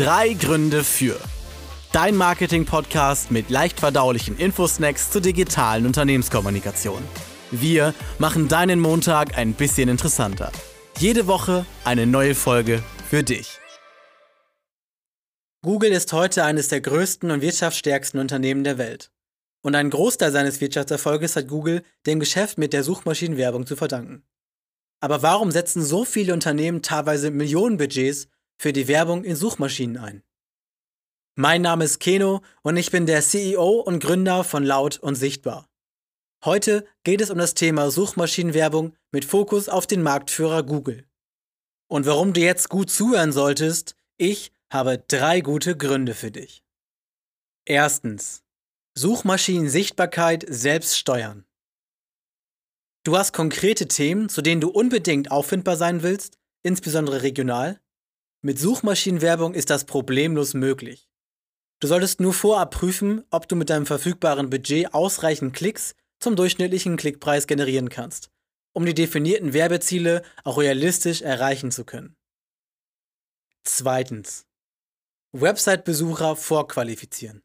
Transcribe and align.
Drei 0.00 0.32
Gründe 0.32 0.82
für. 0.82 1.20
Dein 1.92 2.16
Marketing-Podcast 2.16 3.30
mit 3.30 3.50
leicht 3.50 3.80
verdaulichen 3.80 4.38
Infosnacks 4.38 5.10
zur 5.10 5.20
digitalen 5.20 5.84
Unternehmenskommunikation. 5.84 7.02
Wir 7.50 7.92
machen 8.18 8.48
deinen 8.48 8.80
Montag 8.80 9.36
ein 9.36 9.52
bisschen 9.52 9.90
interessanter. 9.90 10.52
Jede 10.96 11.26
Woche 11.26 11.66
eine 11.84 12.06
neue 12.06 12.34
Folge 12.34 12.82
für 13.10 13.22
dich. 13.22 13.58
Google 15.62 15.92
ist 15.92 16.14
heute 16.14 16.44
eines 16.44 16.68
der 16.68 16.80
größten 16.80 17.30
und 17.30 17.42
wirtschaftsstärksten 17.42 18.20
Unternehmen 18.20 18.64
der 18.64 18.78
Welt. 18.78 19.12
Und 19.60 19.74
einen 19.74 19.90
Großteil 19.90 20.32
seines 20.32 20.62
Wirtschaftserfolges 20.62 21.36
hat 21.36 21.46
Google 21.46 21.82
dem 22.06 22.20
Geschäft 22.20 22.56
mit 22.56 22.72
der 22.72 22.84
Suchmaschinenwerbung 22.84 23.66
zu 23.66 23.76
verdanken. 23.76 24.22
Aber 25.00 25.20
warum 25.20 25.50
setzen 25.50 25.84
so 25.84 26.06
viele 26.06 26.32
Unternehmen 26.32 26.80
teilweise 26.80 27.30
Millionenbudgets 27.30 28.28
für 28.60 28.74
die 28.74 28.88
Werbung 28.88 29.24
in 29.24 29.36
Suchmaschinen 29.36 29.96
ein? 29.96 30.22
Mein 31.34 31.62
Name 31.62 31.86
ist 31.86 31.98
Keno 31.98 32.42
und 32.60 32.76
ich 32.76 32.90
bin 32.90 33.06
der 33.06 33.22
CEO 33.22 33.80
und 33.80 34.00
Gründer 34.00 34.44
von 34.44 34.64
Laut 34.64 34.98
und 34.98 35.14
Sichtbar. 35.14 35.70
Heute 36.44 36.86
geht 37.02 37.22
es 37.22 37.30
um 37.30 37.38
das 37.38 37.54
Thema 37.54 37.90
Suchmaschinenwerbung 37.90 38.94
mit 39.12 39.24
Fokus 39.24 39.70
auf 39.70 39.86
den 39.86 40.02
Marktführer 40.02 40.62
Google. 40.62 41.08
Und 41.88 42.04
warum 42.04 42.34
du 42.34 42.42
jetzt 42.42 42.68
gut 42.68 42.90
zuhören 42.90 43.32
solltest, 43.32 43.96
ich 44.18 44.52
habe 44.70 45.02
drei 45.08 45.40
gute 45.40 45.74
Gründe 45.74 46.12
für 46.12 46.30
dich. 46.30 46.62
Erstens. 47.64 48.42
Suchmaschinen-Sichtbarkeit 48.94 50.44
selbst 50.46 50.98
steuern. 50.98 51.46
Du 53.04 53.16
hast 53.16 53.32
konkrete 53.32 53.88
Themen, 53.88 54.28
zu 54.28 54.42
denen 54.42 54.60
du 54.60 54.68
unbedingt 54.68 55.30
auffindbar 55.30 55.78
sein 55.78 56.02
willst, 56.02 56.36
insbesondere 56.62 57.22
regional? 57.22 57.80
Mit 58.42 58.58
Suchmaschinenwerbung 58.58 59.52
ist 59.52 59.68
das 59.68 59.84
problemlos 59.84 60.54
möglich. 60.54 61.10
Du 61.78 61.88
solltest 61.88 62.20
nur 62.20 62.32
vorab 62.32 62.70
prüfen, 62.74 63.24
ob 63.30 63.48
du 63.48 63.56
mit 63.56 63.68
deinem 63.68 63.86
verfügbaren 63.86 64.48
Budget 64.48 64.94
ausreichend 64.94 65.54
Klicks 65.54 65.94
zum 66.20 66.36
durchschnittlichen 66.36 66.96
Klickpreis 66.96 67.46
generieren 67.46 67.90
kannst, 67.90 68.30
um 68.72 68.86
die 68.86 68.94
definierten 68.94 69.52
Werbeziele 69.52 70.22
auch 70.44 70.58
realistisch 70.58 71.20
erreichen 71.20 71.70
zu 71.70 71.84
können. 71.84 72.16
Zweitens. 73.64 74.46
Website-Besucher 75.32 76.34
vorqualifizieren. 76.34 77.42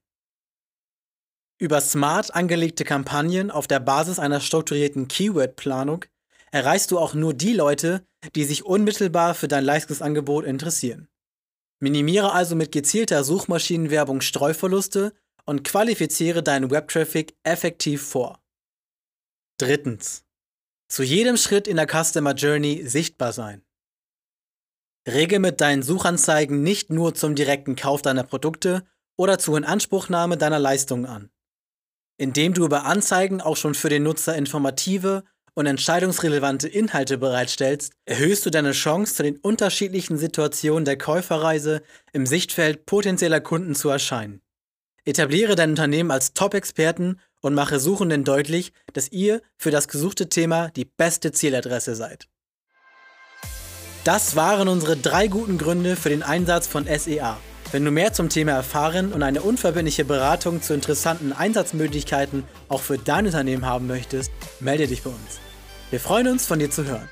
Über 1.57 1.79
smart 1.81 2.33
angelegte 2.33 2.83
Kampagnen 2.83 3.51
auf 3.51 3.67
der 3.67 3.79
Basis 3.79 4.17
einer 4.17 4.39
strukturierten 4.39 5.07
Keyword-Planung 5.07 6.05
erreichst 6.55 6.91
du 6.91 6.99
auch 6.99 7.13
nur 7.13 7.33
die 7.33 7.51
Leute, 7.51 8.07
die 8.33 8.45
sich 8.45 8.63
unmittelbar 8.63 9.35
für 9.35 9.49
dein 9.49 9.65
Leistungsangebot 9.65 10.45
interessieren. 10.45 11.09
Minimiere 11.81 12.31
also 12.31 12.55
mit 12.55 12.71
gezielter 12.71 13.25
Suchmaschinenwerbung 13.25 14.21
Streuverluste 14.21 15.13
und 15.45 15.65
qualifiziere 15.65 16.43
deinen 16.43 16.71
Webtraffic 16.71 17.35
effektiv 17.43 18.07
vor. 18.07 18.41
Drittens. 19.57 20.23
Zu 20.87 21.03
jedem 21.03 21.35
Schritt 21.35 21.67
in 21.67 21.75
der 21.75 21.87
Customer 21.87 22.33
Journey 22.33 22.87
sichtbar 22.87 23.33
sein. 23.33 23.61
Rege 25.05 25.39
mit 25.39 25.59
deinen 25.59 25.83
Suchanzeigen 25.83 26.63
nicht 26.63 26.89
nur 26.89 27.15
zum 27.15 27.35
direkten 27.35 27.75
Kauf 27.75 28.01
deiner 28.01 28.23
Produkte 28.23 28.87
oder 29.17 29.39
zur 29.39 29.57
Inanspruchnahme 29.57 30.37
deiner 30.37 30.59
Leistungen 30.59 31.05
an. 31.05 31.29
Indem 32.17 32.53
du 32.53 32.63
über 32.63 32.85
Anzeigen 32.85 33.41
auch 33.41 33.57
schon 33.57 33.75
für 33.75 33.89
den 33.89 34.03
Nutzer 34.03 34.37
informative 34.37 35.25
und 35.55 35.65
entscheidungsrelevante 35.65 36.67
Inhalte 36.67 37.17
bereitstellst, 37.17 37.93
erhöhst 38.05 38.45
du 38.45 38.51
deine 38.51 38.73
Chance, 38.73 39.15
zu 39.15 39.23
den 39.23 39.37
unterschiedlichen 39.37 40.17
Situationen 40.17 40.85
der 40.85 40.97
Käuferreise 40.97 41.81
im 42.13 42.27
Sichtfeld 42.27 42.85
potenzieller 42.85 43.41
Kunden 43.41 43.73
zu 43.73 43.89
erscheinen. 43.89 44.41
Etabliere 45.05 45.55
dein 45.55 45.71
Unternehmen 45.71 46.11
als 46.11 46.33
Top-Experten 46.33 47.19
und 47.41 47.53
mache 47.53 47.79
Suchenden 47.79 48.23
deutlich, 48.23 48.73
dass 48.93 49.11
ihr 49.11 49.41
für 49.57 49.71
das 49.71 49.87
gesuchte 49.87 50.29
Thema 50.29 50.69
die 50.69 50.85
beste 50.85 51.31
Zieladresse 51.31 51.95
seid. 51.95 52.27
Das 54.03 54.35
waren 54.35 54.67
unsere 54.67 54.97
drei 54.97 55.27
guten 55.27 55.57
Gründe 55.57 55.95
für 55.95 56.09
den 56.09 56.21
Einsatz 56.21 56.67
von 56.67 56.85
SEA. 56.85 57.37
Wenn 57.71 57.83
du 57.83 57.91
mehr 57.91 58.13
zum 58.13 58.29
Thema 58.29 58.51
erfahren 58.51 59.11
und 59.11 59.23
eine 59.23 59.41
unverbindliche 59.41 60.05
Beratung 60.05 60.61
zu 60.61 60.73
interessanten 60.73 61.33
Einsatzmöglichkeiten 61.33 62.43
auch 62.69 62.81
für 62.81 62.97
dein 62.97 63.25
Unternehmen 63.25 63.65
haben 63.65 63.87
möchtest, 63.87 64.31
melde 64.59 64.87
dich 64.87 65.03
bei 65.03 65.09
uns. 65.09 65.39
Wir 65.91 65.99
freuen 65.99 66.27
uns, 66.27 66.47
von 66.47 66.59
dir 66.59 66.71
zu 66.71 66.85
hören. 66.85 67.09